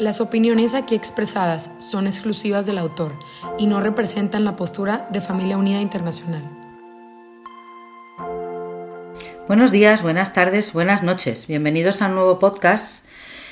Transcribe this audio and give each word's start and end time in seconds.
Las 0.00 0.22
opiniones 0.22 0.72
aquí 0.72 0.94
expresadas 0.94 1.72
son 1.78 2.06
exclusivas 2.06 2.64
del 2.64 2.78
autor 2.78 3.12
y 3.58 3.66
no 3.66 3.82
representan 3.82 4.46
la 4.46 4.56
postura 4.56 5.06
de 5.12 5.20
Familia 5.20 5.58
Unida 5.58 5.82
Internacional. 5.82 6.42
Buenos 9.46 9.70
días, 9.70 10.00
buenas 10.00 10.32
tardes, 10.32 10.72
buenas 10.72 11.02
noches. 11.02 11.46
Bienvenidos 11.46 12.00
a 12.00 12.06
un 12.06 12.14
nuevo 12.14 12.38
podcast 12.38 13.04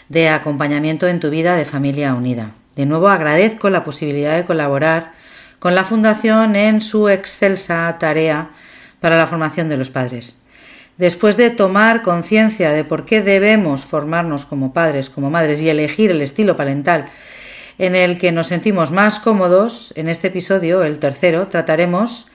de 0.08 0.30
acompañamiento 0.30 1.06
en 1.06 1.20
tu 1.20 1.28
vida 1.28 1.54
de 1.54 1.66
Familia 1.66 2.14
Unida. 2.14 2.52
De 2.76 2.86
nuevo 2.86 3.10
agradezco 3.10 3.68
la 3.68 3.84
posibilidad 3.84 4.34
de 4.34 4.46
colaborar 4.46 5.12
con 5.58 5.74
la 5.74 5.84
Fundación 5.84 6.56
en 6.56 6.80
su 6.80 7.10
excelsa 7.10 7.94
tarea 8.00 8.52
para 9.00 9.18
la 9.18 9.26
formación 9.26 9.68
de 9.68 9.76
los 9.76 9.90
padres. 9.90 10.38
Después 10.98 11.36
de 11.36 11.50
tomar 11.50 12.02
conciencia 12.02 12.72
de 12.72 12.84
por 12.84 13.04
qué 13.04 13.22
debemos 13.22 13.84
formarnos 13.84 14.44
como 14.44 14.72
padres, 14.72 15.10
como 15.10 15.30
madres 15.30 15.60
y 15.60 15.68
elegir 15.68 16.10
el 16.10 16.20
estilo 16.20 16.56
parental 16.56 17.06
en 17.78 17.94
el 17.94 18.18
que 18.18 18.32
nos 18.32 18.48
sentimos 18.48 18.90
más 18.90 19.20
cómodos, 19.20 19.92
en 19.96 20.08
este 20.08 20.26
episodio, 20.26 20.82
el 20.82 20.98
tercero, 20.98 21.46
trataremos 21.46 22.26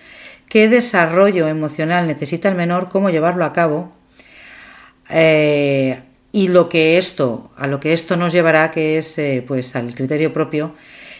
qué 0.47 0.69
desarrollo 0.69 1.49
emocional 1.49 2.07
necesita 2.07 2.47
el 2.47 2.55
menor, 2.55 2.87
cómo 2.87 3.09
llevarlo 3.09 3.43
a 3.43 3.51
cabo 3.51 3.91
eh, 5.09 6.01
y 6.31 6.47
lo 6.47 6.69
que 6.69 6.97
esto, 6.97 7.51
a 7.57 7.67
lo 7.67 7.81
que 7.81 7.91
esto 7.91 8.15
nos 8.15 8.31
llevará, 8.31 8.71
que 8.71 8.97
es 8.97 9.17
eh, 9.17 9.43
pues 9.45 9.75
al 9.75 9.93
criterio 9.93 10.31
propio 10.31 10.73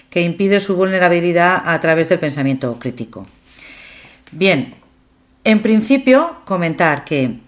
que 0.09 0.21
impide 0.21 0.61
su 0.61 0.77
vulnerabilidad 0.77 1.61
a 1.65 1.77
través 1.81 2.07
del 2.07 2.19
pensamiento 2.19 2.79
crítico. 2.79 3.27
Bien, 4.31 4.75
en 5.43 5.61
principio, 5.61 6.37
comentar 6.45 7.03
que 7.03 7.39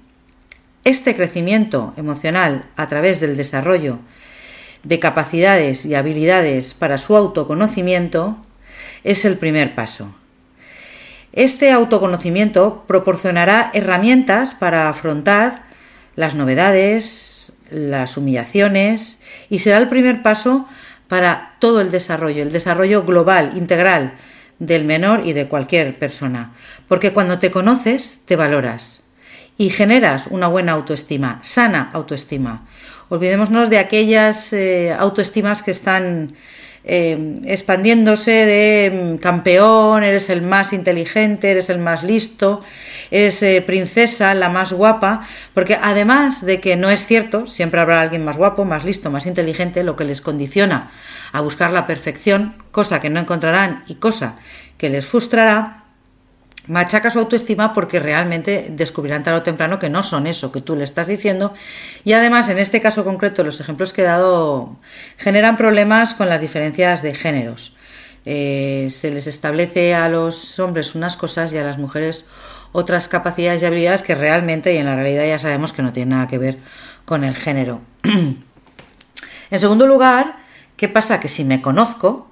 este 0.84 1.16
crecimiento 1.16 1.94
emocional 1.98 2.66
a 2.76 2.88
través 2.88 3.20
del 3.20 3.38
desarrollo 3.38 4.00
de 4.84 5.00
capacidades 5.00 5.86
y 5.86 5.96
habilidades 5.96 6.74
para 6.74 6.98
su 6.98 7.16
autoconocimiento 7.16 8.38
es 9.04 9.26
el 9.26 9.38
primer 9.38 9.74
paso. 9.76 10.14
Este 11.34 11.72
autoconocimiento 11.72 12.84
proporcionará 12.88 13.72
herramientas 13.74 14.54
para 14.54 14.90
afrontar 14.90 15.64
las 16.16 16.36
novedades, 16.36 17.54
las 17.70 18.16
humillaciones 18.16 19.20
y 19.50 19.60
será 19.60 19.80
el 19.80 19.90
primer 19.90 20.22
paso 20.22 20.68
para 21.08 21.56
todo 21.60 21.82
el 21.82 21.92
desarrollo, 21.92 22.44
el 22.44 22.52
desarrollo 22.52 23.04
global, 23.04 23.54
integral 23.56 24.14
del 24.60 24.86
menor 24.86 25.26
y 25.26 25.34
de 25.34 25.48
cualquier 25.48 25.98
persona. 26.00 26.54
Porque 26.88 27.14
cuando 27.14 27.40
te 27.40 27.52
conoces, 27.52 28.20
te 28.26 28.36
valoras 28.36 29.02
y 29.58 29.70
generas 29.70 30.28
una 30.28 30.48
buena 30.48 30.74
autoestima, 30.74 31.40
sana 31.42 31.90
autoestima. 31.94 32.66
Olvidémonos 33.10 33.70
de 33.70 33.78
aquellas 33.78 34.52
eh, 34.54 34.92
autoestimas 34.92 35.62
que 35.62 35.72
están 35.72 36.34
eh, 36.88 37.36
expandiéndose 37.46 38.32
de 38.32 39.16
mm, 39.16 39.18
campeón, 39.18 40.04
eres 40.04 40.30
el 40.30 40.44
más 40.44 40.72
inteligente, 40.72 41.50
eres 41.50 41.72
el 41.72 41.80
más 41.80 42.04
listo, 42.04 42.64
eres 43.10 43.42
eh, 43.42 43.64
princesa, 43.66 44.36
la 44.36 44.50
más 44.50 44.72
guapa, 44.72 45.22
porque 45.56 45.80
además 45.82 46.46
de 46.46 46.60
que 46.60 46.76
no 46.76 46.92
es 46.92 47.08
cierto, 47.08 47.48
siempre 47.48 47.82
habrá 47.82 48.02
alguien 48.02 48.24
más 48.24 48.38
guapo, 48.38 48.66
más 48.66 48.86
listo, 48.86 49.10
más 49.10 49.26
inteligente, 49.26 49.84
lo 49.84 49.96
que 49.96 50.04
les 50.04 50.22
condiciona 50.22 50.92
a 51.32 51.42
buscar 51.42 51.72
la 51.72 51.88
perfección, 51.88 52.56
cosa 52.72 53.02
que 53.02 53.10
no 53.10 53.20
encontrarán 53.20 53.84
y 53.88 53.96
cosa 53.96 54.38
que 54.78 54.90
les 54.90 55.08
frustrará, 55.08 55.85
machaca 56.68 57.10
su 57.10 57.20
autoestima 57.20 57.74
porque 57.74 58.00
realmente 58.00 58.68
descubrirán 58.72 59.24
tarde 59.24 59.40
o 59.40 59.44
temprano 59.44 59.80
que 59.80 59.90
no 59.90 60.04
son 60.04 60.28
eso 60.28 60.52
que 60.52 60.62
tú 60.62 60.76
le 60.76 60.84
estás 60.84 61.08
diciendo 61.08 61.54
y 62.04 62.14
además 62.14 62.50
en 62.50 62.58
este 62.58 62.82
caso 62.82 63.04
concreto 63.04 63.44
los 63.44 63.60
ejemplos 63.60 63.94
que 63.94 64.02
he 64.02 64.06
dado 64.06 64.78
generan 65.18 65.58
problemas 65.58 66.14
con 66.14 66.30
las 66.30 66.42
diferencias 66.42 67.02
de 67.02 67.14
géneros. 67.14 67.76
Eh, 68.28 68.88
se 68.90 69.12
les 69.12 69.28
establece 69.28 69.94
a 69.94 70.10
los 70.10 70.58
hombres 70.60 70.96
unas 70.96 71.16
cosas 71.16 71.54
y 71.54 71.58
a 71.58 71.64
las 71.64 71.78
mujeres 71.78 72.26
otras 72.72 73.08
capacidades 73.08 73.62
y 73.62 73.66
habilidades 73.66 74.02
que 74.02 74.16
realmente 74.16 74.74
y 74.74 74.78
en 74.78 74.86
la 74.86 74.96
realidad 74.96 75.26
ya 75.28 75.40
sabemos 75.40 75.74
que 75.74 75.84
no 75.84 75.94
tienen 75.94 76.10
nada 76.10 76.28
que 76.28 76.40
ver 76.40 76.58
con 77.06 77.24
el 77.24 77.36
género. 77.36 77.82
en 78.04 79.60
segundo 79.60 79.86
lugar, 79.86 80.38
¿qué 80.76 80.90
pasa? 80.90 81.20
Que 81.20 81.28
si 81.28 81.46
me 81.46 81.62
conozco, 81.62 82.32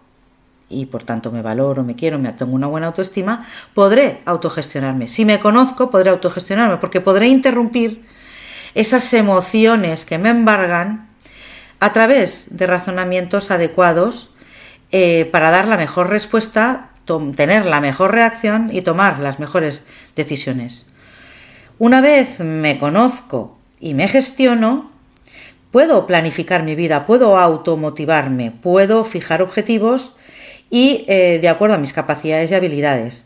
y 0.73 0.85
por 0.85 1.03
tanto 1.03 1.31
me 1.31 1.41
valoro, 1.41 1.83
me 1.83 1.95
quiero, 1.95 2.19
me 2.19 2.31
tengo 2.33 2.53
una 2.53 2.67
buena 2.67 2.87
autoestima, 2.87 3.45
podré 3.73 4.21
autogestionarme. 4.25 5.07
Si 5.07 5.25
me 5.25 5.39
conozco, 5.39 5.89
podré 5.89 6.09
autogestionarme 6.09 6.77
porque 6.77 7.01
podré 7.01 7.27
interrumpir 7.27 8.05
esas 8.73 9.13
emociones 9.13 10.05
que 10.05 10.17
me 10.17 10.29
embargan 10.29 11.07
a 11.79 11.93
través 11.93 12.57
de 12.57 12.65
razonamientos 12.65 13.51
adecuados 13.51 14.31
eh, 14.91 15.29
para 15.31 15.51
dar 15.51 15.67
la 15.67 15.77
mejor 15.77 16.09
respuesta, 16.09 16.89
tener 17.35 17.65
la 17.65 17.81
mejor 17.81 18.11
reacción 18.11 18.69
y 18.71 18.81
tomar 18.81 19.19
las 19.19 19.39
mejores 19.39 19.85
decisiones. 20.15 20.85
Una 21.79 22.01
vez 22.01 22.39
me 22.39 22.77
conozco 22.77 23.57
y 23.79 23.93
me 23.93 24.07
gestiono, 24.07 24.91
puedo 25.71 26.05
planificar 26.05 26.63
mi 26.63 26.75
vida, 26.75 27.05
puedo 27.05 27.37
automotivarme, 27.37 28.51
puedo 28.51 29.03
fijar 29.03 29.41
objetivos 29.41 30.15
y 30.73 31.05
eh, 31.07 31.37
de 31.39 31.49
acuerdo 31.49 31.75
a 31.75 31.77
mis 31.77 31.93
capacidades 31.93 32.49
y 32.49 32.55
habilidades. 32.55 33.25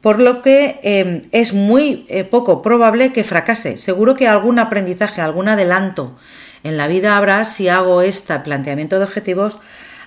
Por 0.00 0.18
lo 0.18 0.42
que 0.42 0.80
em, 0.82 1.22
es 1.30 1.52
muy 1.52 2.04
eh, 2.08 2.24
poco 2.24 2.62
probable 2.62 3.12
que 3.12 3.22
fracase. 3.22 3.78
Seguro 3.78 4.16
que 4.16 4.26
algún 4.26 4.58
aprendizaje, 4.58 5.20
algún 5.20 5.48
adelanto 5.48 6.16
en 6.64 6.76
la 6.76 6.88
vida 6.88 7.16
habrá 7.16 7.44
si 7.44 7.68
hago 7.68 8.02
este 8.02 8.36
planteamiento 8.40 8.98
de 8.98 9.04
objetivos 9.04 9.60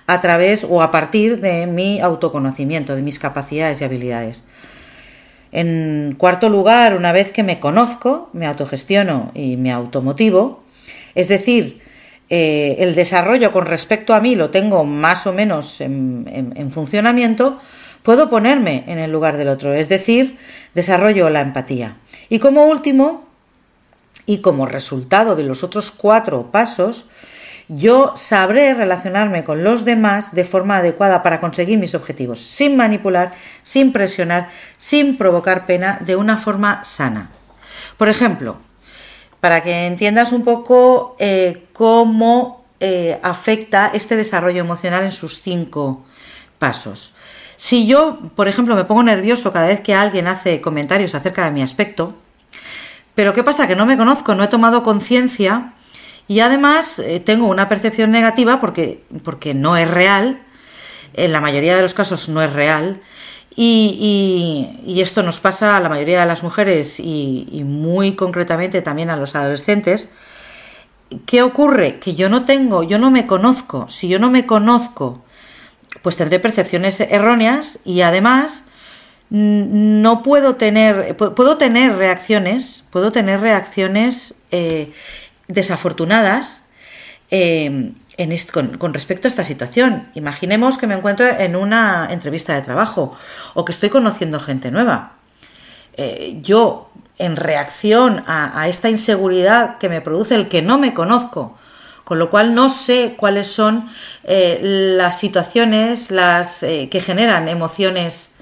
a 0.06 0.20
través 0.20 0.66
o 0.68 0.82
a 0.82 0.90
partir 0.90 1.40
de 1.40 1.66
mi 1.66 2.02
autoconocimiento, 2.02 2.94
de 2.94 3.00
mis 3.00 3.18
capacidades 3.18 3.80
y 3.80 3.84
habilidades. 3.84 4.44
En 5.52 6.14
cuarto 6.18 6.50
lugar, 6.50 6.98
una 6.98 7.12
vez 7.12 7.30
que 7.30 7.44
me 7.44 7.60
conozco, 7.60 8.28
me 8.34 8.44
autogestiono 8.44 9.32
y 9.32 9.56
me 9.56 9.72
automotivo, 9.72 10.62
es 11.14 11.28
decir, 11.28 11.80
eh, 12.30 12.76
el 12.78 12.94
desarrollo 12.94 13.52
con 13.52 13.66
respecto 13.66 14.14
a 14.14 14.20
mí 14.20 14.34
lo 14.34 14.50
tengo 14.50 14.84
más 14.84 15.26
o 15.26 15.32
menos 15.32 15.80
en, 15.80 16.70
funcionamiento, 16.72 17.58
puedo 18.02 18.30
ponerme 18.30 18.84
en 18.86 18.98
el 18.98 19.12
lugar 19.12 19.36
del 19.36 19.48
otro, 19.48 19.74
es 19.74 19.88
decir, 19.88 20.38
desarrollo 20.74 21.28
la 21.28 21.42
empatía. 21.42 21.96
Y 22.28 22.38
como 22.38 22.64
último, 22.64 23.28
y 24.26 24.38
como 24.38 24.66
resultado 24.66 25.36
de 25.36 25.44
los 25.44 25.62
otros 25.64 25.90
cuatro 25.90 26.50
pasos, 26.50 27.06
yo 27.68 28.12
sabré 28.14 28.74
relacionarme 28.74 29.44
con 29.44 29.64
los 29.64 29.84
demás 29.84 30.34
de 30.34 30.44
forma 30.44 30.78
adecuada 30.78 31.22
para 31.22 31.40
conseguir 31.40 31.78
mis 31.78 31.94
objetivos, 31.94 32.40
sin 32.40 32.76
manipular, 32.76 33.32
sin 33.62 33.92
presionar, 33.92 34.48
sin 34.76 35.16
provocar 35.16 35.66
pena, 35.66 35.98
de 36.04 36.16
una 36.16 36.36
forma 36.36 36.84
sana. 36.84 37.30
Por 37.96 38.08
ejemplo, 38.08 38.58
para 39.44 39.62
que 39.62 39.86
entiendas 39.86 40.32
un 40.32 40.42
poco 40.42 41.16
eh, 41.18 41.66
cómo 41.74 42.64
eh, 42.80 43.20
afecta 43.22 43.90
este 43.92 44.16
desarrollo 44.16 44.58
emocional 44.58 45.04
en 45.04 45.12
sus 45.12 45.42
cinco 45.42 46.02
pasos. 46.58 47.12
Si 47.54 47.86
yo, 47.86 48.20
por 48.36 48.48
ejemplo, 48.48 48.74
me 48.74 48.86
pongo 48.86 49.02
nervioso 49.02 49.52
cada 49.52 49.66
vez 49.66 49.80
que 49.80 49.94
alguien 49.94 50.28
hace 50.28 50.62
comentarios 50.62 51.14
acerca 51.14 51.44
de 51.44 51.50
mi 51.50 51.60
aspecto, 51.60 52.14
pero 53.14 53.34
¿qué 53.34 53.44
pasa? 53.44 53.68
Que 53.68 53.76
no 53.76 53.84
me 53.84 53.98
conozco, 53.98 54.34
no 54.34 54.44
he 54.44 54.48
tomado 54.48 54.82
conciencia 54.82 55.74
y 56.26 56.40
además 56.40 56.98
eh, 56.98 57.20
tengo 57.20 57.46
una 57.46 57.68
percepción 57.68 58.10
negativa 58.10 58.62
porque, 58.62 59.04
porque 59.24 59.52
no 59.52 59.76
es 59.76 59.90
real, 59.90 60.40
en 61.12 61.32
la 61.32 61.42
mayoría 61.42 61.76
de 61.76 61.82
los 61.82 61.92
casos 61.92 62.30
no 62.30 62.42
es 62.42 62.50
real, 62.50 63.02
y, 63.56 65.00
esto 65.00 65.22
nos 65.22 65.40
pasa 65.40 65.76
a 65.76 65.80
la 65.80 65.88
mayoría 65.88 66.20
de 66.20 66.26
las 66.26 66.42
mujeres 66.42 66.98
y, 66.98 67.62
muy 67.64 68.14
concretamente 68.14 68.82
también 68.82 69.10
a 69.10 69.16
los 69.16 69.34
adolescentes. 69.34 70.08
¿Qué 71.26 71.42
ocurre? 71.42 71.98
Que 72.00 72.14
yo 72.14 72.28
no 72.28 72.44
tengo, 72.44 72.82
yo 72.82 72.98
no 72.98 73.10
me 73.10 73.26
conozco. 73.26 73.88
Si 73.88 74.08
yo 74.08 74.18
no 74.18 74.30
me 74.30 74.46
conozco, 74.46 75.22
pues 76.02 76.16
tendré 76.16 76.40
percepciones 76.40 77.00
erróneas 77.00 77.78
y 77.84 78.00
además 78.00 78.64
no 79.30 80.22
puedo 80.22 80.56
tener, 80.56 81.16
puedo 81.16 81.56
tener 81.56 81.96
reacciones, 81.96 82.84
puedo 82.90 83.12
tener 83.12 83.40
reacciones 83.40 84.34
eh, 84.50 84.92
desafortunadas 85.48 86.64
eh, 87.30 87.92
con, 88.78 88.94
respecto 88.94 89.26
a 89.26 89.30
esta 89.30 89.44
situación. 89.44 90.08
Imaginemos 90.14 90.78
que 90.78 90.86
me 90.86 90.94
encuentro 90.94 91.26
en 91.26 91.56
una 91.56 92.08
entrevista 92.10 92.54
de 92.54 92.62
trabajo 92.62 93.16
o 93.54 93.64
que 93.64 93.72
estoy 93.72 93.90
conociendo 93.90 94.38
gente 94.40 94.70
nueva. 94.70 95.12
Eh, 95.96 96.38
yo, 96.40 96.90
en 97.18 97.36
reacción 97.36 98.24
a, 98.26 98.68
esta 98.68 98.88
inseguridad 98.88 99.78
que 99.78 99.88
me 99.88 100.00
produce 100.00 100.34
el 100.34 100.48
que 100.48 100.62
no 100.62 100.78
me 100.78 100.94
conozco, 100.94 101.56
con 102.04 102.18
lo 102.18 102.30
cual 102.30 102.54
no 102.54 102.68
sé 102.68 103.14
cuáles 103.16 103.48
son 103.48 103.88
eh, 104.24 104.58
las 104.62 105.18
situaciones 105.18 106.10
las, 106.10 106.62
eh, 106.62 106.88
que 106.90 107.00
generan 107.00 107.48
emociones 107.48 108.32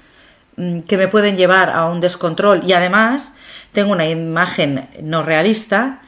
mm, 0.57 0.79
que 0.81 0.97
me 0.97 1.07
pueden 1.07 1.37
llevar 1.37 1.69
a 1.69 1.85
un 1.85 2.01
descontrol 2.01 2.63
y 2.65 2.73
además 2.73 3.33
tengo 3.71 3.91
una 3.91 4.07
imagen 4.07 4.89
no 5.01 5.23
realista 5.23 6.01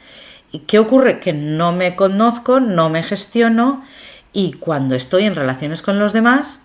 ¿Y 0.56 0.60
qué 0.60 0.78
ocurre? 0.78 1.20
Que 1.20 1.34
no 1.34 1.74
me 1.74 1.96
conozco, 1.96 2.60
no 2.60 2.88
me 2.88 3.02
gestiono 3.02 3.84
y 4.32 4.54
cuando 4.54 4.94
estoy 4.94 5.24
en 5.24 5.34
relaciones 5.34 5.82
con 5.82 5.98
los 5.98 6.14
demás, 6.14 6.62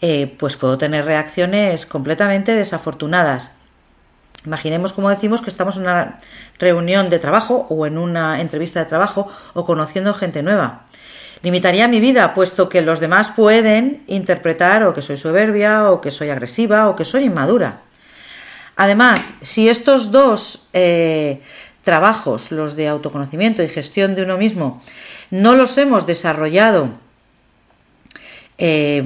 eh, 0.00 0.34
pues 0.40 0.56
puedo 0.56 0.76
tener 0.76 1.04
reacciones 1.04 1.86
completamente 1.86 2.56
desafortunadas. 2.56 3.52
Imaginemos, 4.44 4.92
como 4.92 5.08
decimos, 5.08 5.40
que 5.40 5.50
estamos 5.50 5.76
en 5.76 5.82
una 5.82 6.18
reunión 6.58 7.10
de 7.10 7.20
trabajo 7.20 7.68
o 7.70 7.86
en 7.86 7.96
una 7.96 8.40
entrevista 8.40 8.80
de 8.80 8.86
trabajo 8.86 9.28
o 9.54 9.64
conociendo 9.64 10.14
gente 10.14 10.42
nueva. 10.42 10.86
Limitaría 11.42 11.86
mi 11.86 12.00
vida, 12.00 12.34
puesto 12.34 12.68
que 12.68 12.82
los 12.82 12.98
demás 12.98 13.30
pueden 13.30 14.02
interpretar 14.08 14.82
o 14.82 14.92
que 14.92 15.02
soy 15.02 15.16
soberbia, 15.16 15.92
o 15.92 16.00
que 16.00 16.10
soy 16.10 16.30
agresiva, 16.30 16.88
o 16.88 16.96
que 16.96 17.04
soy 17.04 17.26
inmadura. 17.26 17.82
Además, 18.80 19.34
si 19.42 19.68
estos 19.68 20.12
dos 20.12 20.68
eh, 20.72 21.42
trabajos, 21.88 22.50
los 22.50 22.76
de 22.76 22.86
autoconocimiento 22.86 23.62
y 23.62 23.68
gestión 23.68 24.14
de 24.14 24.24
uno 24.24 24.36
mismo, 24.36 24.78
no 25.30 25.54
los 25.54 25.78
hemos 25.78 26.04
desarrollado 26.06 26.90
eh, 28.58 29.02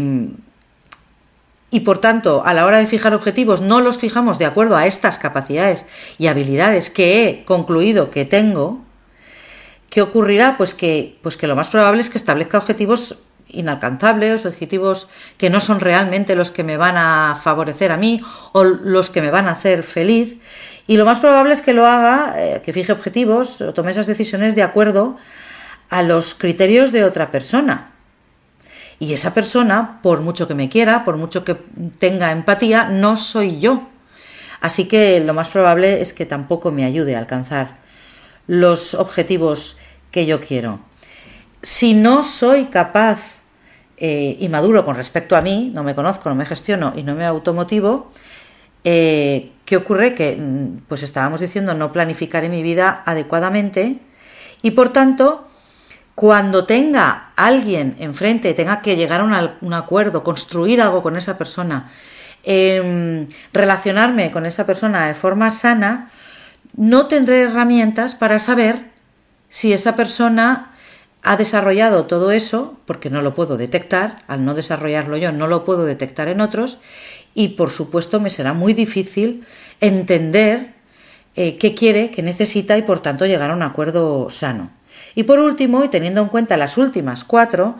y 1.70 1.81
por 1.81 1.99
tanto 1.99 2.43
a 2.44 2.55
la 2.55 2.67
hora 2.67 2.79
de 2.79 2.88
fijar 2.88 3.14
objetivos 3.14 3.61
no 3.61 3.81
los 3.81 3.99
fijamos 3.99 4.40
de 4.40 4.46
acuerdo 4.46 4.76
a 4.76 4.88
estas 4.88 5.17
capacidades 5.17 5.87
y 6.19 6.26
habilidades 6.26 6.90
que 6.90 7.29
he 7.29 7.44
concluido 7.44 8.11
que 8.11 8.25
tengo, 8.25 8.81
¿qué 9.88 10.02
ocurrirá? 10.02 10.56
Pues 10.56 10.75
que, 10.75 11.20
pues 11.23 11.37
que 11.37 11.46
lo 11.46 11.55
más 11.55 11.69
probable 11.69 12.00
es 12.00 12.11
que 12.11 12.19
establezca 12.19 12.58
objetivos 12.58 13.17
inalcanzables, 13.52 14.44
objetivos 14.46 15.08
que 15.37 15.50
no 15.50 15.60
son 15.60 15.81
realmente 15.81 16.34
los 16.34 16.50
que 16.50 16.64
me 16.64 16.76
van 16.76 16.96
a 16.96 17.38
favorecer 17.40 17.93
a 17.93 17.96
mí 17.96 18.20
o 18.52 18.64
los 18.64 19.10
que 19.10 19.22
me 19.22 19.31
van 19.31 19.49
a 19.49 19.52
hacer 19.52 19.82
feliz. 19.82 20.38
Y 20.87 20.96
lo 20.96 21.04
más 21.04 21.20
probable 21.20 21.54
es 21.54 21.62
que 21.62 21.72
lo 21.72 21.87
haga, 21.87 22.34
eh, 22.37 22.62
que 22.64 22.72
fije 22.72 22.93
objetivos 22.93 23.60
o 23.60 23.72
tome 23.72 23.93
esas 23.93 24.06
decisiones 24.06 24.54
de 24.54 24.62
acuerdo 24.62 25.16
a 25.90 26.02
los 26.02 26.34
criterios 26.34 26.90
de 26.90 27.04
otra 27.04 27.31
persona. 27.31 27.93
Y 28.99 29.12
esa 29.12 29.34
persona, 29.34 30.00
por 30.02 30.20
mucho 30.20 30.46
que 30.46 30.54
me 30.54 30.69
quiera, 30.69 31.04
por 31.04 31.16
mucho 31.16 31.44
que 31.44 31.56
tenga 31.99 32.31
empatía, 32.31 32.88
no 32.88 33.16
soy 33.16 33.58
yo. 33.58 33.88
Así 34.60 34.87
que 34.87 35.19
lo 35.19 35.34
más 35.34 35.49
probable 35.49 36.00
es 36.00 36.12
que 36.12 36.25
tampoco 36.25 36.70
me 36.70 36.84
ayude 36.84 37.16
a 37.16 37.19
alcanzar 37.19 37.78
los 38.46 38.94
objetivos 38.94 39.76
que 40.12 40.25
yo 40.25 40.40
quiero. 40.40 40.81
Si 41.62 41.94
no 41.94 42.22
soy 42.22 42.66
capaz 42.66 43.42
eh, 44.04 44.37
y 44.40 44.49
maduro 44.49 44.84
con 44.84 44.96
respecto 44.96 45.37
a 45.37 45.43
mí, 45.43 45.70
no 45.72 45.84
me 45.84 45.94
conozco, 45.94 46.28
no 46.28 46.34
me 46.34 46.44
gestiono 46.44 46.93
y 46.96 47.04
no 47.04 47.14
me 47.14 47.25
automotivo, 47.25 48.10
eh, 48.82 49.52
¿qué 49.64 49.76
ocurre? 49.76 50.12
Que, 50.12 50.34
mm, 50.34 50.87
pues 50.88 51.04
estábamos 51.04 51.40
diciendo, 51.40 51.72
no 51.75 51.93
planificaré 51.93 52.49
mi 52.49 52.64
vida 52.64 53.04
adecuadamente 53.06 53.99
y 54.60 54.72
por 54.72 54.88
tanto, 54.88 55.46
cuando 56.16 56.64
tenga 56.64 57.31
alguien 57.37 57.94
enfrente, 58.00 58.54
tenga 58.54 58.82
que 58.82 58.96
llegar 58.96 59.20
a 59.20 59.56
un 59.60 59.72
acuerdo, 59.72 60.25
construir 60.25 60.82
algo 60.82 61.00
con 61.00 61.16
esa 61.16 61.38
persona, 61.38 61.88
em, 62.43 63.28
relacionarme 63.52 64.32
con 64.32 64.46
esa 64.46 64.66
persona 64.66 65.06
de 65.06 65.14
forma 65.14 65.52
sana, 65.52 66.10
no 66.76 67.06
tendré 67.06 67.43
herramientas 67.43 68.16
para 68.16 68.40
saber 68.40 68.90
si 69.49 69.72
esa 69.72 69.94
persona 69.94 70.72
ha 71.23 71.37
desarrollado 71.37 72.07
todo 72.07 72.33
eso, 72.33 72.77
porque 72.85 73.11
no 73.11 73.23
lo 73.23 73.35
puedo 73.35 73.57
detectar, 73.57 74.23
al 74.27 74.45
no 74.45 74.55
desarrollarlo 74.55 75.17
yo, 75.17 75.33
no 75.33 75.47
lo 75.47 75.65
puedo 75.65 75.85
detectar 75.85 76.29
en 76.29 76.41
otros, 76.41 76.79
y 77.35 77.49
por 77.49 77.71
supuesto 77.71 78.21
me 78.21 78.31
será 78.31 78.53
muy 78.53 78.75
difícil 78.75 79.45
entender 79.81 80.75
eh, 81.37 81.57
qué 81.59 81.75
quiere, 81.75 82.11
qué 82.11 82.23
necesita 82.23 82.77
y 82.77 82.83
por 82.83 83.01
tanto 83.01 83.25
llegar 83.27 83.51
a 83.51 83.55
un 83.55 83.63
acuerdo 83.63 84.29
sano. 84.31 84.71
Y 85.15 85.23
por 85.23 85.39
último, 85.39 85.85
y 85.85 85.89
teniendo 85.89 86.21
en 86.21 86.29
cuenta 86.29 86.57
las 86.57 86.77
últimas 86.77 87.25
cuatro, 87.25 87.77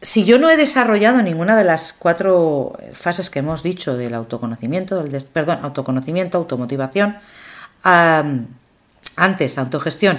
si 0.00 0.24
yo 0.24 0.38
no 0.38 0.50
he 0.50 0.56
desarrollado 0.56 1.22
ninguna 1.22 1.56
de 1.56 1.64
las 1.64 1.92
cuatro 1.92 2.76
fases 2.92 3.30
que 3.30 3.38
hemos 3.38 3.62
dicho 3.62 3.96
del 3.96 4.14
autoconocimiento, 4.14 5.00
del 5.00 5.22
perdón, 5.24 5.60
autoconocimiento, 5.62 6.38
automotivación, 6.38 7.18
antes, 7.84 9.58
autogestión, 9.58 10.18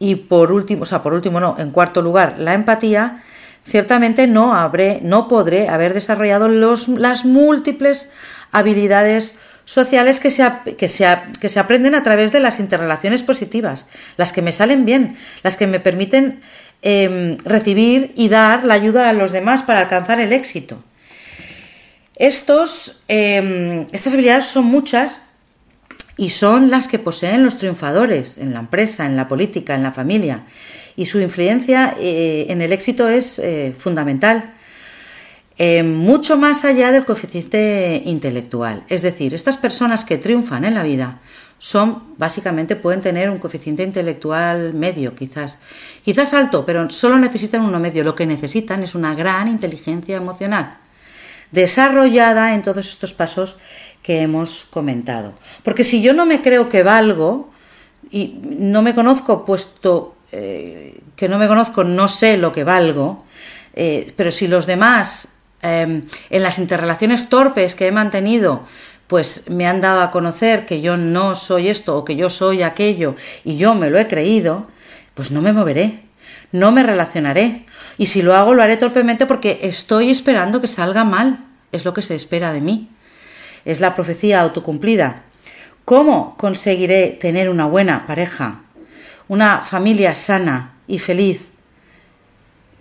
y 0.00 0.14
por 0.16 0.50
último, 0.50 0.82
o 0.82 0.86
sea, 0.86 1.02
por 1.02 1.12
último 1.12 1.38
no, 1.38 1.54
en 1.58 1.70
cuarto 1.70 2.00
lugar, 2.00 2.36
la 2.38 2.54
empatía, 2.54 3.22
ciertamente 3.68 4.26
no 4.26 4.54
habré, 4.54 5.00
no 5.02 5.28
podré 5.28 5.68
haber 5.68 5.92
desarrollado 5.92 6.48
los, 6.48 6.88
las 6.88 7.26
múltiples 7.26 8.10
habilidades 8.50 9.34
sociales 9.66 10.18
que 10.18 10.30
se, 10.30 10.50
que, 10.64 10.74
que 10.76 11.48
se 11.48 11.60
aprenden 11.60 11.94
a 11.94 12.02
través 12.02 12.32
de 12.32 12.40
las 12.40 12.60
interrelaciones 12.60 13.22
positivas, 13.22 13.86
las 14.16 14.32
que 14.32 14.40
me 14.40 14.52
salen 14.52 14.86
bien, 14.86 15.16
las 15.42 15.58
que 15.58 15.66
me 15.66 15.80
permiten 15.80 16.40
em, 16.80 17.36
recibir 17.44 18.12
y 18.16 18.30
dar 18.30 18.64
la 18.64 18.74
ayuda 18.74 19.10
a 19.10 19.12
los 19.12 19.32
demás 19.32 19.62
para 19.62 19.80
alcanzar 19.80 20.18
el 20.18 20.32
éxito. 20.32 20.82
Estos, 22.16 23.04
em, 23.06 23.86
estas 23.92 24.14
habilidades 24.14 24.46
son 24.46 24.64
muchas 24.64 25.20
y 26.20 26.28
son 26.28 26.68
las 26.68 26.86
que 26.86 26.98
poseen 26.98 27.42
los 27.42 27.56
triunfadores 27.56 28.36
en 28.36 28.52
la 28.52 28.60
empresa, 28.60 29.06
en 29.06 29.16
la 29.16 29.26
política, 29.26 29.74
en 29.74 29.82
la 29.82 29.90
familia. 29.90 30.44
Y 30.94 31.06
su 31.06 31.18
influencia 31.18 31.96
eh, 31.98 32.44
en 32.50 32.60
el 32.60 32.74
éxito 32.74 33.08
es 33.08 33.38
eh, 33.38 33.74
fundamental, 33.76 34.52
eh, 35.56 35.82
mucho 35.82 36.36
más 36.36 36.66
allá 36.66 36.92
del 36.92 37.06
coeficiente 37.06 38.02
intelectual. 38.04 38.84
Es 38.88 39.00
decir, 39.00 39.32
estas 39.32 39.56
personas 39.56 40.04
que 40.04 40.18
triunfan 40.18 40.66
en 40.66 40.74
la 40.74 40.82
vida 40.82 41.20
son, 41.58 42.14
básicamente, 42.18 42.76
pueden 42.76 43.00
tener 43.00 43.30
un 43.30 43.38
coeficiente 43.38 43.82
intelectual 43.82 44.74
medio, 44.74 45.14
quizás, 45.14 45.56
quizás 46.04 46.34
alto, 46.34 46.66
pero 46.66 46.90
solo 46.90 47.18
necesitan 47.18 47.62
uno 47.62 47.80
medio. 47.80 48.04
Lo 48.04 48.14
que 48.14 48.26
necesitan 48.26 48.82
es 48.82 48.94
una 48.94 49.14
gran 49.14 49.48
inteligencia 49.48 50.18
emocional 50.18 50.79
desarrollada 51.50 52.54
en 52.54 52.62
todos 52.62 52.88
estos 52.88 53.14
pasos 53.14 53.58
que 54.02 54.22
hemos 54.22 54.64
comentado. 54.64 55.34
Porque 55.62 55.84
si 55.84 56.02
yo 56.02 56.12
no 56.12 56.26
me 56.26 56.42
creo 56.42 56.68
que 56.68 56.82
valgo 56.82 57.50
y 58.10 58.38
no 58.42 58.82
me 58.82 58.94
conozco, 58.94 59.44
puesto 59.44 60.16
eh, 60.32 61.00
que 61.16 61.28
no 61.28 61.38
me 61.38 61.48
conozco, 61.48 61.84
no 61.84 62.08
sé 62.08 62.36
lo 62.36 62.52
que 62.52 62.64
valgo, 62.64 63.24
eh, 63.74 64.12
pero 64.16 64.30
si 64.30 64.48
los 64.48 64.66
demás 64.66 65.36
em, 65.62 66.06
en 66.30 66.42
las 66.42 66.58
interrelaciones 66.58 67.28
torpes 67.28 67.74
que 67.74 67.86
he 67.86 67.92
mantenido, 67.92 68.64
pues 69.06 69.50
me 69.50 69.66
han 69.66 69.80
dado 69.80 70.02
a 70.02 70.10
conocer 70.12 70.66
que 70.66 70.80
yo 70.80 70.96
no 70.96 71.34
soy 71.34 71.68
esto 71.68 71.96
o 71.96 72.04
que 72.04 72.16
yo 72.16 72.30
soy 72.30 72.62
aquello 72.62 73.16
y 73.44 73.56
yo 73.56 73.74
me 73.74 73.90
lo 73.90 73.98
he 73.98 74.06
creído, 74.06 74.68
pues 75.14 75.32
no 75.32 75.42
me 75.42 75.52
moveré, 75.52 76.04
no 76.52 76.72
me 76.72 76.82
relacionaré. 76.82 77.66
Y 77.98 78.06
si 78.06 78.22
lo 78.22 78.34
hago, 78.34 78.54
lo 78.54 78.62
haré 78.62 78.76
torpemente 78.76 79.26
porque 79.26 79.60
estoy 79.62 80.10
esperando 80.10 80.60
que 80.60 80.66
salga 80.66 81.04
mal. 81.04 81.44
Es 81.72 81.84
lo 81.84 81.94
que 81.94 82.02
se 82.02 82.14
espera 82.14 82.52
de 82.52 82.60
mí 82.60 82.90
es 83.64 83.80
la 83.80 83.94
profecía 83.94 84.40
autocumplida. 84.40 85.22
¿Cómo 85.84 86.36
conseguiré 86.36 87.08
tener 87.08 87.48
una 87.48 87.66
buena 87.66 88.06
pareja, 88.06 88.62
una 89.28 89.58
familia 89.58 90.14
sana 90.14 90.74
y 90.86 90.98
feliz, 90.98 91.50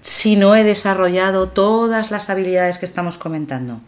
si 0.02 0.36
no 0.36 0.56
he 0.56 0.64
desarrollado 0.64 1.50
todas 1.50 2.12
las 2.12 2.30
habilidades 2.30 2.78
que 2.78 2.86
estamos 2.86 3.18
comentando? 3.18 3.82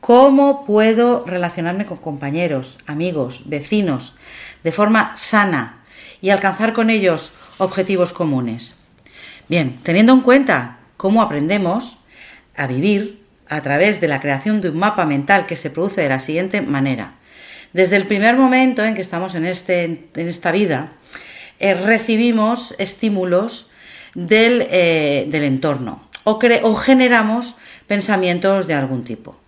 ¿Cómo 0.00 0.64
puedo 0.64 1.24
relacionarme 1.26 1.84
con 1.84 1.98
compañeros, 1.98 2.78
amigos, 2.86 3.44
vecinos, 3.46 4.14
de 4.62 4.72
forma 4.72 5.16
sana 5.16 5.82
y 6.20 6.30
alcanzar 6.30 6.72
con 6.72 6.88
ellos 6.88 7.32
objetivos 7.58 8.12
comunes? 8.12 8.77
Bien, 9.48 9.78
teniendo 9.82 10.12
en 10.12 10.20
cuenta 10.20 10.78
cómo 10.96 11.22
aprendemos 11.22 12.00
a 12.56 12.66
vivir, 12.66 13.22
a 13.48 13.62
través 13.62 14.00
de 14.00 14.08
la 14.08 14.20
creación 14.20 14.60
de 14.60 14.68
un 14.68 14.76
mapa 14.76 15.06
mental 15.06 15.46
que 15.46 15.56
se 15.56 15.70
produce 15.70 16.02
de 16.02 16.10
la 16.10 16.18
siguiente 16.18 16.60
manera. 16.60 17.14
Desde 17.72 17.96
el 17.96 18.06
primer 18.06 18.36
momento 18.36 18.84
en 18.84 18.94
que 18.94 19.00
estamos 19.00 19.34
en, 19.34 19.46
este, 19.46 19.84
en 19.84 20.28
esta 20.28 20.52
vida, 20.52 20.92
eh, 21.58 21.74
recibimos 21.74 22.74
estímulos 22.78 23.70
del, 24.14 24.66
eh, 24.70 25.28
entorno 25.32 26.08
o, 26.24 26.38
o 26.62 26.74
generamos 26.74 27.56
pensamientos 27.86 28.66
de 28.66 28.74
algún 28.74 29.02
tipo. 29.02 29.38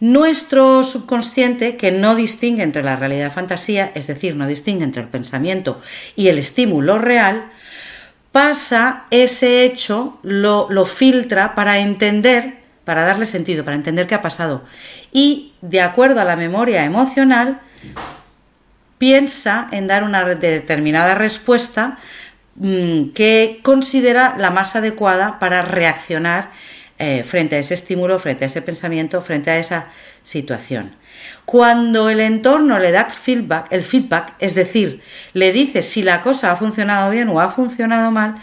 Nuestro 0.00 0.84
subconsciente, 0.84 1.76
que 1.76 1.90
no 1.90 2.14
distingue 2.14 2.62
entre 2.62 2.82
la 2.82 2.96
realidad 2.96 3.28
y 3.28 3.30
fantasía, 3.30 3.90
es 3.94 4.06
decir, 4.06 4.36
no 4.36 4.46
distingue 4.46 4.84
entre 4.84 5.02
el 5.02 5.08
pensamiento 5.08 5.80
y 6.14 6.28
el 6.28 6.38
estímulo 6.38 6.98
real, 6.98 7.50
pasa 8.38 9.02
ese 9.10 9.64
hecho, 9.64 10.20
lo, 10.22 10.68
lo 10.70 10.84
filtra 10.84 11.56
para 11.56 11.80
entender, 11.80 12.58
para 12.84 13.04
darle 13.04 13.26
sentido, 13.26 13.64
para 13.64 13.74
entender 13.74 14.06
qué 14.06 14.14
ha 14.14 14.22
pasado. 14.22 14.62
Y 15.10 15.54
de 15.60 15.80
acuerdo 15.80 16.20
a 16.20 16.24
la 16.24 16.36
memoria 16.36 16.84
emocional, 16.84 17.60
piensa 18.96 19.66
en 19.72 19.88
dar 19.88 20.04
una 20.04 20.24
determinada 20.24 21.16
respuesta 21.16 21.98
mm, 22.54 23.08
que 23.08 23.58
considera 23.64 24.36
la 24.38 24.50
más 24.52 24.76
adecuada 24.76 25.40
para 25.40 25.62
reaccionar 25.62 26.52
eh, 26.98 27.22
frente 27.22 27.56
a 27.56 27.58
ese 27.60 27.74
estímulo, 27.74 28.18
frente 28.18 28.44
a 28.44 28.46
ese 28.46 28.60
pensamiento, 28.60 29.22
frente 29.22 29.50
a 29.50 29.58
esa 29.58 29.86
situación. 30.24 30.96
Cuando 31.44 32.10
el 32.10 32.20
entorno 32.20 32.78
le 32.78 32.90
da 32.90 33.08
feedback, 33.08 33.72
el 33.72 33.84
feedback, 33.84 34.34
es 34.40 34.54
decir, 34.54 35.00
le 35.32 35.52
dice 35.52 35.82
si 35.82 36.02
la 36.02 36.22
cosa 36.22 36.50
ha 36.50 36.56
funcionado 36.56 37.10
bien 37.10 37.28
o 37.28 37.40
ha 37.40 37.50
funcionado 37.50 38.10
mal, 38.10 38.34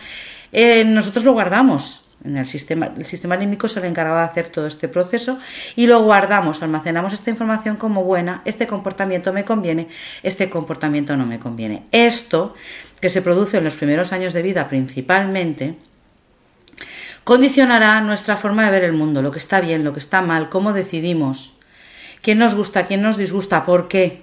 eh, 0.54 0.86
nosotros 0.86 1.26
lo 1.26 1.34
guardamos. 1.34 2.02
En 2.24 2.38
el 2.38 2.46
sistema, 2.48 2.92
el 2.98 3.06
sistema 3.06 3.36
límbico 3.36 3.68
se 3.68 3.82
le 3.82 3.88
encargaba 3.88 4.22
de 4.22 4.28
hacer 4.28 4.50
todo 4.50 4.66
este 4.66 4.88
proceso 4.88 5.38
y 5.76 5.86
lo 5.86 6.02
guardamos, 6.02 6.64
almacenamos 6.64 7.14
esta 7.14 7.30
información 7.30 7.76
como 7.76 8.04
buena, 8.04 8.42
este 8.46 8.66
comportamiento 8.66 9.32
me 9.32 9.46
conviene, 9.46 9.90
este 10.24 10.50
comportamiento 10.50 11.16
no 11.18 11.28
me 11.28 11.38
conviene. 11.38 11.84
Esto, 11.92 12.56
que 13.00 13.12
se 13.12 13.22
produce 13.22 13.58
en 13.58 13.66
los 13.66 13.76
primeros 13.76 14.12
años 14.12 14.34
de 14.34 14.42
vida 14.42 14.68
principalmente, 14.68 15.76
condicionará 17.26 18.00
nuestra 18.02 18.38
forma 18.38 18.66
de 18.66 18.72
ver 18.72 18.84
el 18.86 18.94
mundo, 18.94 19.22
lo 19.22 19.32
que 19.32 19.40
está 19.40 19.60
bien, 19.60 19.84
lo 19.84 19.92
que 19.94 20.00
está 20.00 20.22
mal, 20.22 20.48
cómo 20.48 20.72
decidimos, 20.74 21.56
quién 22.22 22.38
nos 22.38 22.56
gusta, 22.56 22.86
quién 22.86 23.02
nos 23.02 23.18
disgusta, 23.18 23.66
por 23.66 23.88
qué. 23.90 24.22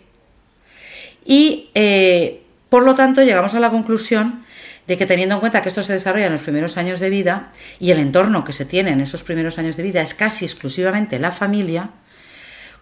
Y 1.24 1.70
eh, 1.74 2.42
por 2.68 2.84
lo 2.84 2.94
tanto 2.94 3.22
llegamos 3.22 3.54
a 3.54 3.60
la 3.60 3.70
conclusión 3.70 4.44
de 4.86 4.96
que 4.96 5.06
teniendo 5.06 5.34
en 5.34 5.40
cuenta 5.40 5.62
que 5.62 5.68
esto 5.68 5.82
se 5.82 5.92
desarrolla 5.92 6.26
en 6.26 6.32
los 6.32 6.42
primeros 6.42 6.76
años 6.76 7.00
de 7.00 7.10
vida 7.10 7.50
y 7.80 7.90
el 7.90 7.98
entorno 7.98 8.44
que 8.44 8.52
se 8.52 8.66
tiene 8.66 8.92
en 8.92 9.00
esos 9.00 9.24
primeros 9.24 9.58
años 9.58 9.76
de 9.76 9.82
vida 9.82 10.00
es 10.00 10.14
casi 10.14 10.44
exclusivamente 10.44 11.18
la 11.18 11.32
familia, 11.32 11.90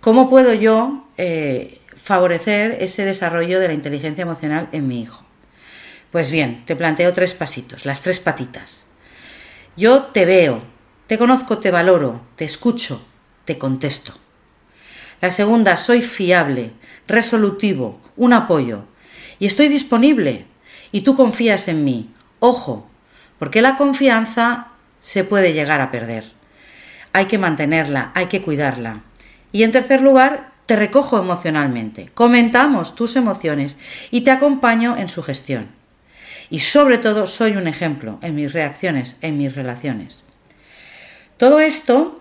¿cómo 0.00 0.28
puedo 0.28 0.52
yo 0.52 1.08
eh, 1.16 1.80
favorecer 1.96 2.76
ese 2.80 3.06
desarrollo 3.06 3.58
de 3.58 3.68
la 3.68 3.74
inteligencia 3.74 4.22
emocional 4.22 4.68
en 4.72 4.86
mi 4.86 5.00
hijo? 5.00 5.24
Pues 6.10 6.30
bien, 6.30 6.62
te 6.66 6.76
planteo 6.76 7.14
tres 7.14 7.32
pasitos, 7.32 7.86
las 7.86 8.02
tres 8.02 8.20
patitas. 8.20 8.89
Yo 9.76 10.02
te 10.06 10.24
veo, 10.24 10.62
te 11.06 11.16
conozco, 11.16 11.58
te 11.58 11.70
valoro, 11.70 12.20
te 12.36 12.44
escucho, 12.44 13.04
te 13.44 13.56
contesto. 13.56 14.12
La 15.20 15.30
segunda, 15.30 15.76
soy 15.76 16.02
fiable, 16.02 16.72
resolutivo, 17.06 18.00
un 18.16 18.32
apoyo. 18.32 18.84
Y 19.38 19.46
estoy 19.46 19.68
disponible. 19.68 20.46
Y 20.92 21.02
tú 21.02 21.14
confías 21.14 21.68
en 21.68 21.84
mí. 21.84 22.12
Ojo, 22.40 22.88
porque 23.38 23.62
la 23.62 23.76
confianza 23.76 24.68
se 24.98 25.24
puede 25.24 25.52
llegar 25.52 25.80
a 25.80 25.90
perder. 25.90 26.32
Hay 27.12 27.26
que 27.26 27.38
mantenerla, 27.38 28.10
hay 28.14 28.26
que 28.26 28.42
cuidarla. 28.42 29.02
Y 29.52 29.62
en 29.62 29.72
tercer 29.72 30.02
lugar, 30.02 30.52
te 30.66 30.74
recojo 30.74 31.18
emocionalmente. 31.18 32.10
Comentamos 32.14 32.94
tus 32.96 33.16
emociones 33.16 33.76
y 34.10 34.22
te 34.22 34.30
acompaño 34.30 34.96
en 34.96 35.08
su 35.08 35.22
gestión 35.22 35.79
y 36.50 36.58
sobre 36.58 36.98
todo 36.98 37.26
soy 37.26 37.56
un 37.56 37.68
ejemplo 37.68 38.18
en 38.22 38.34
mis 38.34 38.52
reacciones, 38.52 39.16
en 39.22 39.38
mis 39.38 39.54
relaciones. 39.54 40.24
Todo 41.38 41.60
esto 41.60 42.20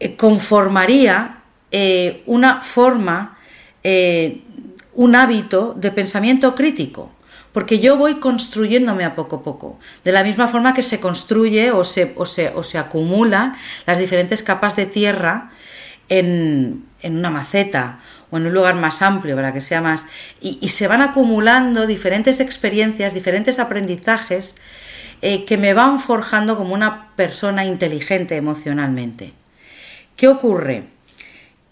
eh, 0.00 0.16
conformaría 0.16 1.42
eh, 1.70 2.22
una 2.26 2.62
forma, 2.62 3.38
eh, 3.84 4.40
un 4.94 5.14
hábito 5.14 5.74
de 5.76 5.92
pensamiento 5.92 6.54
crítico, 6.54 7.12
porque 7.52 7.78
yo 7.78 7.96
voy 7.96 8.14
construyéndome 8.14 9.04
a 9.04 9.14
poco 9.14 9.36
a 9.36 9.42
poco, 9.42 9.78
de 10.02 10.12
la 10.12 10.24
misma 10.24 10.48
forma 10.48 10.72
que 10.72 10.82
se 10.82 10.98
construye 10.98 11.70
o 11.70 11.84
se, 11.84 12.14
o 12.16 12.24
se, 12.24 12.48
o 12.54 12.62
se 12.62 12.78
acumulan 12.78 13.54
las 13.86 13.98
diferentes 13.98 14.42
capas 14.42 14.76
de 14.76 14.86
tierra 14.86 15.50
en, 16.08 16.86
en 17.02 17.16
una 17.18 17.30
maceta 17.30 18.00
o 18.30 18.36
en 18.36 18.46
un 18.46 18.54
lugar 18.54 18.74
más 18.76 19.02
amplio 19.02 19.36
para 19.36 19.52
que 19.52 19.60
sea 19.60 19.80
más... 19.80 20.06
Y, 20.40 20.68
se 20.68 20.86
van 20.86 21.02
acumulando 21.02 21.86
diferentes 21.86 22.40
experiencias, 22.40 23.14
diferentes 23.14 23.58
aprendizajes 23.58 24.56
eh, 25.22 25.44
que 25.44 25.58
me 25.58 25.74
van 25.74 26.00
forjando 26.00 26.56
como 26.56 26.74
una 26.74 27.14
persona 27.16 27.64
inteligente 27.64 28.36
emocionalmente. 28.36 29.32
¿Qué 30.16 30.28
ocurre? 30.28 30.84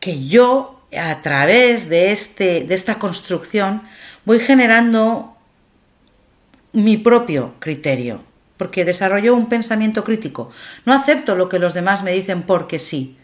Que 0.01 0.27
yo, 0.27 0.83
a 0.97 1.21
través 1.21 1.89
de, 1.89 2.13
este, 2.13 2.65
de 2.65 2.75
esta 2.75 2.99
construcción, 2.99 3.83
voy 4.25 4.41
generando 4.41 5.37
mi 6.73 6.97
propio 6.97 7.55
criterio, 7.59 8.23
porque 8.57 8.85
desarrollo 8.85 9.35
un 9.35 9.49
pensamiento 9.49 10.05
crítico. 10.05 10.51
No 10.85 10.93
acepto 10.93 11.37
lo 11.37 11.49
que 11.49 11.59
los 11.59 11.75
demás 11.75 12.03
me 12.03 12.13
dicen 12.13 12.43
porque 12.43 12.79
sí. 12.79 13.18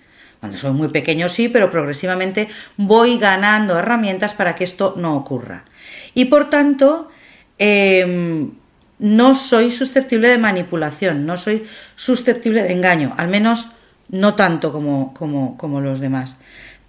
Cuando 0.45 0.59
soy 0.59 0.73
muy 0.73 0.89
pequeño 0.89 1.31
sí, 1.31 1.49
pero 1.49 1.71
progresivamente 1.71 2.49
voy 2.77 3.17
ganando 3.17 3.79
herramientas 3.79 4.35
para 4.35 4.55
que 4.55 4.65
esto 4.65 4.93
no 4.99 5.17
ocurra. 5.17 5.65
Y 6.13 6.27
por 6.27 6.51
tanto, 6.51 7.09
em, 7.57 8.51
no 8.99 9.35
soy 9.35 9.71
susceptible 9.71 10.29
de 10.29 10.37
manipulación, 10.37 11.25
no 11.25 11.39
soy 11.39 11.65
susceptible 11.97 12.63
de 12.63 12.75
engaño, 12.75 13.15
al 13.17 13.29
menos 13.29 13.69
no 14.11 14.35
tanto 14.35 14.71
como, 14.71 15.15
como, 15.15 15.57
como 15.57 15.81
los 15.81 15.99
demás. 15.99 16.37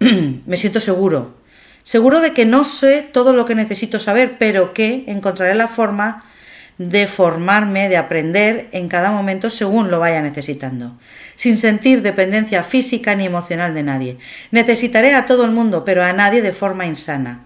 Me 0.00 0.58
siento 0.58 0.78
seguro, 0.78 1.38
seguro 1.82 2.20
de 2.20 2.34
que 2.34 2.44
no 2.44 2.62
sé 2.62 3.08
todo 3.10 3.32
lo 3.32 3.46
que 3.46 3.54
necesito 3.54 3.98
saber, 3.98 4.36
pero 4.38 4.74
que 4.74 5.04
encontraré 5.06 5.54
la 5.54 5.68
forma 5.68 6.26
de 6.78 7.06
formarme, 7.06 7.88
de 7.88 7.96
aprender 7.96 8.68
en 8.72 8.88
cada 8.88 9.10
momento 9.10 9.48
según 9.48 9.90
lo 9.90 9.98
vaya 9.98 10.20
necesitando, 10.20 10.96
sin 11.34 11.56
sentir 11.56 12.02
dependencia 12.02 12.62
física 12.62 13.14
ni 13.14 13.24
emocional 13.24 13.74
de 13.74 13.82
nadie. 13.82 14.18
Necesitaré 14.50 15.14
a 15.14 15.26
todo 15.26 15.44
el 15.44 15.52
mundo, 15.52 15.84
pero 15.84 16.04
a 16.04 16.12
nadie 16.12 16.42
de 16.42 16.52
forma 16.52 16.86
insana. 16.86 17.44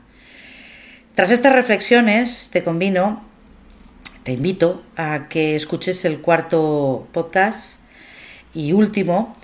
Tras 1.15 1.31
estas 1.31 1.55
reflexiones, 1.55 2.49
te 2.53 2.63
convino, 2.63 3.25
te 4.23 4.33
invito 4.33 4.83
a 4.97 5.29
que 5.29 5.55
escuches 5.55 6.05
el 6.05 6.21
cuarto 6.21 7.09
podcast 7.13 7.81
y 8.53 8.73
último 8.73 9.37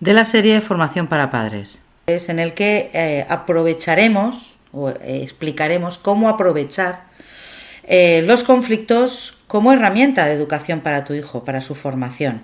de 0.00 0.14
la 0.14 0.24
serie 0.24 0.54
de 0.54 0.60
formación 0.60 1.08
para 1.08 1.30
padres, 1.30 1.80
es 2.06 2.30
en 2.30 2.38
el 2.38 2.54
que 2.54 2.90
eh, 2.94 3.26
aprovecharemos 3.28 4.56
o 4.72 4.88
eh, 4.88 5.20
explicaremos 5.22 5.98
cómo 5.98 6.28
aprovechar 6.28 7.09
eh, 7.92 8.22
los 8.22 8.44
conflictos 8.44 9.38
como 9.48 9.72
herramienta 9.72 10.26
de 10.26 10.34
educación 10.34 10.78
para 10.78 11.02
tu 11.02 11.12
hijo, 11.12 11.44
para 11.44 11.60
su 11.60 11.74
formación. 11.74 12.42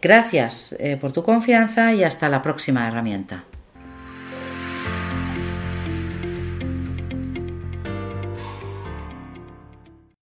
Gracias 0.00 0.74
eh, 0.78 0.96
por 0.96 1.12
tu 1.12 1.22
confianza 1.22 1.92
y 1.92 2.02
hasta 2.02 2.30
la 2.30 2.40
próxima 2.40 2.88
herramienta. 2.88 3.44